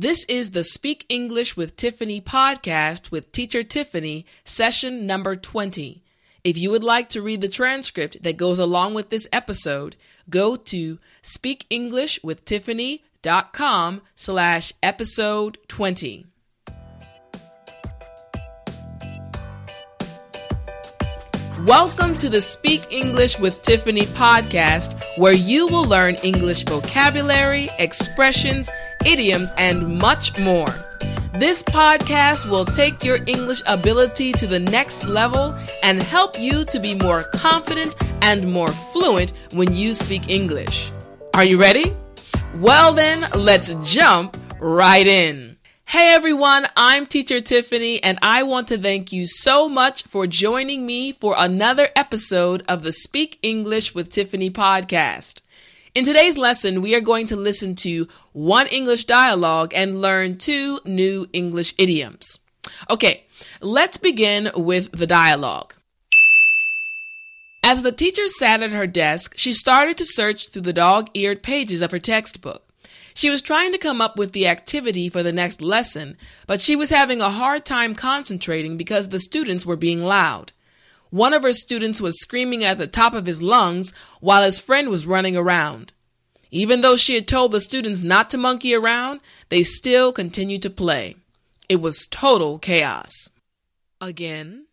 [0.00, 6.02] This is the Speak English with Tiffany podcast with Teacher Tiffany, session number 20.
[6.42, 9.96] If you would like to read the transcript that goes along with this episode,
[10.30, 16.29] go to speakenglishwithtiffany.com slash episode 20.
[21.66, 28.70] Welcome to the Speak English with Tiffany podcast, where you will learn English vocabulary, expressions,
[29.04, 30.68] idioms, and much more.
[31.34, 36.80] This podcast will take your English ability to the next level and help you to
[36.80, 40.90] be more confident and more fluent when you speak English.
[41.34, 41.94] Are you ready?
[42.56, 45.49] Well, then, let's jump right in.
[45.90, 50.86] Hey everyone, I'm Teacher Tiffany, and I want to thank you so much for joining
[50.86, 55.40] me for another episode of the Speak English with Tiffany podcast.
[55.92, 60.78] In today's lesson, we are going to listen to one English dialogue and learn two
[60.84, 62.38] new English idioms.
[62.88, 63.24] Okay,
[63.60, 65.74] let's begin with the dialogue.
[67.64, 71.42] As the teacher sat at her desk, she started to search through the dog eared
[71.42, 72.69] pages of her textbook.
[73.14, 76.16] She was trying to come up with the activity for the next lesson,
[76.46, 80.52] but she was having a hard time concentrating because the students were being loud.
[81.10, 84.88] One of her students was screaming at the top of his lungs while his friend
[84.88, 85.92] was running around.
[86.52, 90.70] Even though she had told the students not to monkey around, they still continued to
[90.70, 91.16] play.
[91.68, 93.28] It was total chaos.
[94.00, 94.66] Again.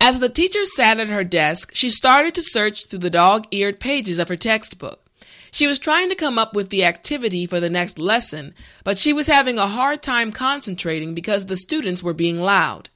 [0.00, 3.80] As the teacher sat at her desk, she started to search through the dog eared
[3.80, 5.04] pages of her textbook.
[5.52, 9.12] She was trying to come up with the activity for the next lesson, but she
[9.12, 12.88] was having a hard time concentrating because the students were being loud.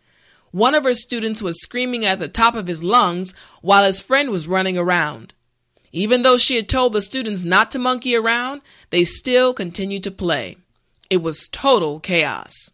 [0.53, 4.31] One of her students was screaming at the top of his lungs while his friend
[4.31, 5.35] was running around.
[5.93, 10.11] Even though she had told the students not to monkey around, they still continued to
[10.11, 10.57] play.
[11.11, 12.71] It was total chaos.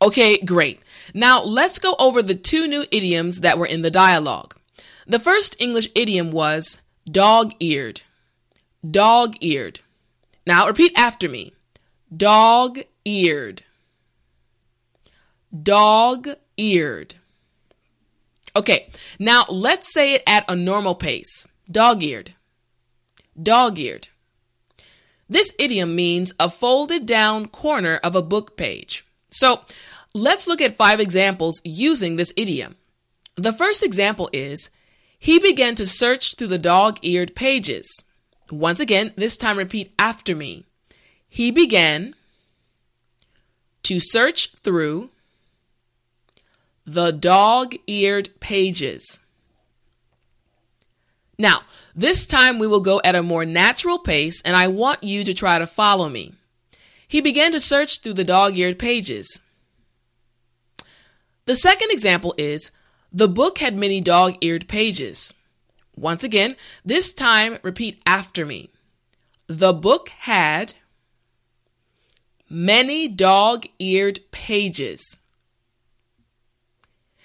[0.00, 0.78] Okay, great.
[1.14, 4.54] Now let's go over the two new idioms that were in the dialogue.
[5.04, 8.02] The first English idiom was Dog eared.
[8.88, 9.80] Dog eared.
[10.46, 11.52] Now repeat after me.
[12.14, 13.62] Dog eared.
[15.62, 17.14] Dog eared.
[18.54, 21.46] Okay, now let's say it at a normal pace.
[21.70, 22.34] Dog eared.
[23.40, 24.08] Dog eared.
[25.28, 29.06] This idiom means a folded down corner of a book page.
[29.30, 29.62] So
[30.14, 32.76] let's look at five examples using this idiom.
[33.36, 34.68] The first example is
[35.22, 37.86] he began to search through the dog eared pages.
[38.50, 40.64] Once again, this time repeat after me.
[41.28, 42.16] He began
[43.84, 45.10] to search through
[46.84, 49.20] the dog eared pages.
[51.38, 51.60] Now,
[51.94, 55.32] this time we will go at a more natural pace, and I want you to
[55.32, 56.34] try to follow me.
[57.06, 59.40] He began to search through the dog eared pages.
[61.44, 62.72] The second example is
[63.12, 65.34] the book had many dog eared pages.
[65.96, 68.70] Once again, this time repeat after me.
[69.46, 70.74] The book had
[72.48, 75.18] many dog eared pages.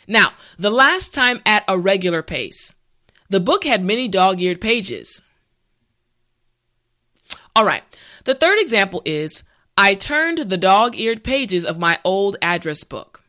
[0.08, 2.76] Now, the last time at a regular pace.
[3.30, 5.22] The book had many dog eared pages.
[7.56, 7.84] All right,
[8.24, 9.44] the third example is
[9.78, 13.22] I turned the dog eared pages of my old address book.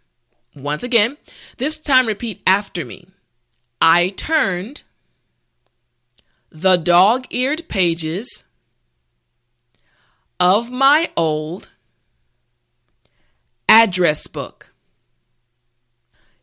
[0.62, 1.16] Once again,
[1.56, 3.06] this time repeat after me.
[3.80, 4.82] I turned
[6.50, 8.44] the dog eared pages
[10.40, 11.70] of my old
[13.68, 14.72] address book.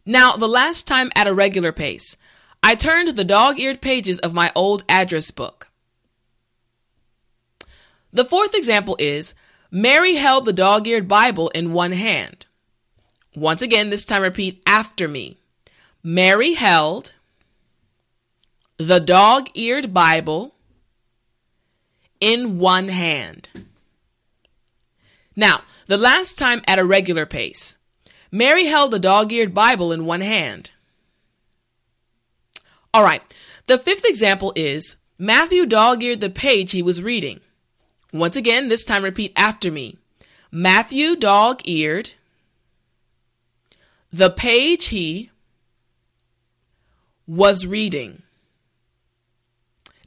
[0.05, 2.15] Now, the last time at a regular pace,
[2.61, 5.69] I turned the dog eared pages of my old address book.
[8.13, 9.33] The fourth example is
[9.71, 12.45] Mary held the dog eared Bible in one hand.
[13.35, 15.37] Once again, this time repeat after me.
[16.01, 17.13] Mary held
[18.77, 20.53] the dog eared Bible
[22.19, 23.49] in one hand.
[25.35, 27.75] Now, the last time at a regular pace,
[28.31, 30.71] Mary held the dog eared Bible in one hand.
[32.93, 33.21] All right,
[33.67, 37.41] the fifth example is Matthew dog eared the page he was reading.
[38.13, 39.97] Once again, this time repeat after me.
[40.51, 42.11] Matthew dog eared
[44.15, 45.29] the page he
[47.27, 48.21] was reading.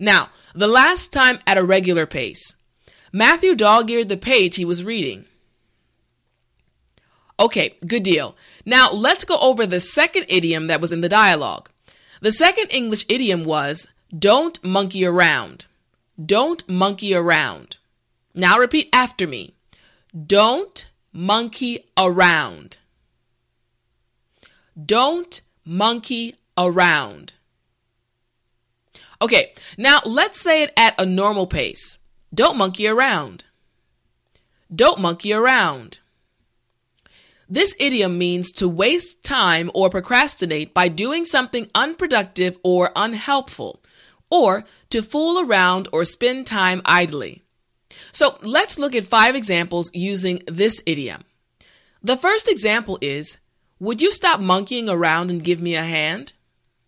[0.01, 2.55] Now, the last time at a regular pace,
[3.13, 5.27] Matthew dog eared the page he was reading.
[7.39, 8.35] Okay, good deal.
[8.65, 11.69] Now, let's go over the second idiom that was in the dialogue.
[12.23, 15.67] The second English idiom was don't monkey around.
[16.17, 17.77] Don't monkey around.
[18.33, 19.53] Now repeat after me.
[20.17, 22.79] Don't monkey around.
[24.83, 27.33] Don't monkey around.
[29.21, 31.99] Okay, now let's say it at a normal pace.
[32.33, 33.45] Don't monkey around.
[34.73, 35.99] Don't monkey around.
[37.49, 43.83] This idiom means to waste time or procrastinate by doing something unproductive or unhelpful,
[44.31, 47.43] or to fool around or spend time idly.
[48.13, 51.23] So let's look at five examples using this idiom.
[52.03, 53.39] The first example is
[53.81, 56.33] Would you stop monkeying around and give me a hand?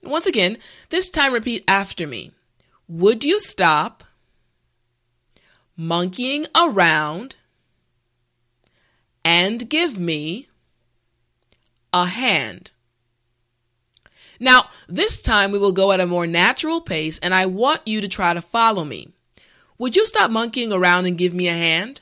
[0.03, 0.59] Once again,
[0.89, 2.33] this time repeat after me.
[2.89, 4.05] Would you stop
[5.77, 7.37] monkeying around
[9.25, 10.49] and give me
[11.93, 12.71] a hand.
[14.39, 18.01] Now, this time we will go at a more natural pace, and I want you
[18.01, 19.09] to try to follow me.
[19.79, 22.01] Would you stop monkeying around and give me a hand?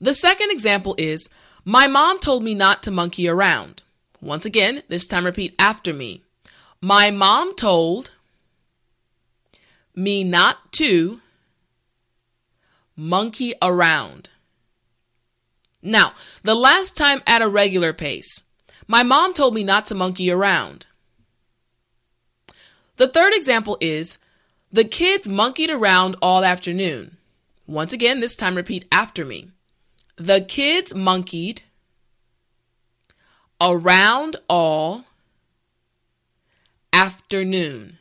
[0.00, 1.28] The second example is
[1.68, 3.82] My mom told me not to monkey around.
[4.20, 6.22] Once again, this time repeat after me.
[6.80, 8.12] My mom told
[9.92, 11.20] me not to
[12.94, 14.28] monkey around.
[15.82, 16.12] Now,
[16.44, 18.44] the last time at a regular pace,
[18.86, 20.86] my mom told me not to monkey around.
[22.94, 24.18] The third example is
[24.70, 27.16] the kids monkeyed around all afternoon.
[27.66, 29.50] Once again, this time repeat after me.
[30.16, 31.62] The kids monkeyed
[33.60, 35.04] around all
[36.92, 37.98] afternoon.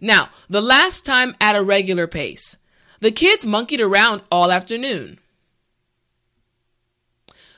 [0.00, 2.56] Now, the last time at a regular pace,
[3.00, 5.18] the kids monkeyed around all afternoon.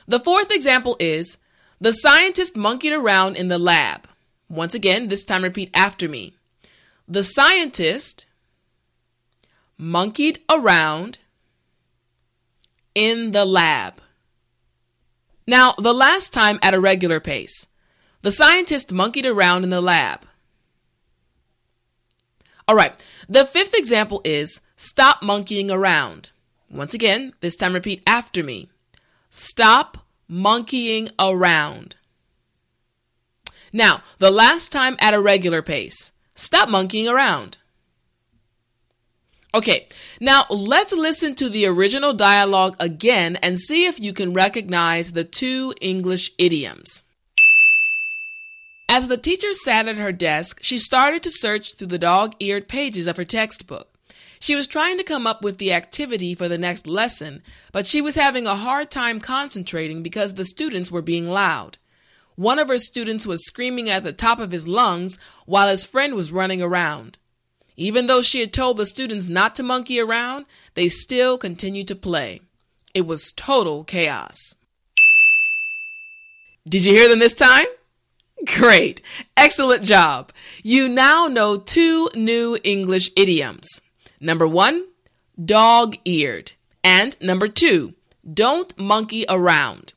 [0.07, 1.37] The fourth example is
[1.79, 4.07] the scientist monkeyed around in the lab.
[4.49, 6.33] Once again, this time repeat after me.
[7.07, 8.25] The scientist
[9.77, 11.19] monkeyed around
[12.99, 14.01] in the lab.
[15.47, 17.65] Now, the last time at a regular pace.
[18.23, 20.25] The scientist monkeyed around in the lab.
[22.67, 22.93] All right,
[23.29, 26.31] the fifth example is stop monkeying around.
[26.69, 28.69] Once again, this time repeat after me.
[29.29, 31.95] Stop monkeying around.
[33.71, 36.11] Now, the last time at a regular pace.
[36.35, 37.59] Stop monkeying around.
[39.51, 39.87] Okay,
[40.19, 45.23] now let's listen to the original dialogue again and see if you can recognize the
[45.23, 47.01] two English idioms.
[48.87, 52.67] As the teacher sat at her desk, she started to search through the dog eared
[52.67, 53.87] pages of her textbook.
[54.39, 57.41] She was trying to come up with the activity for the next lesson,
[57.71, 61.77] but she was having a hard time concentrating because the students were being loud.
[62.35, 66.13] One of her students was screaming at the top of his lungs while his friend
[66.13, 67.17] was running around.
[67.79, 71.95] Even though she had told the students not to monkey around, they still continued to
[71.95, 72.41] play.
[72.93, 74.53] It was total chaos.
[76.67, 77.67] Did you hear them this time?
[78.45, 79.01] Great.
[79.37, 80.33] Excellent job.
[80.61, 83.79] You now know two new English idioms.
[84.19, 84.85] Number one,
[85.41, 86.51] dog eared.
[86.83, 87.93] And number two,
[88.31, 89.93] don't monkey around.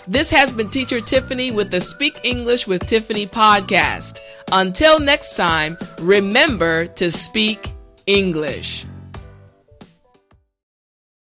[0.08, 4.20] This has been Teacher Tiffany with the Speak English with Tiffany podcast.
[4.52, 7.72] Until next time, remember to speak
[8.08, 8.86] English.